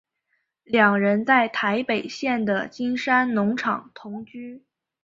[0.63, 4.65] 两人在台北县的金山农场同居。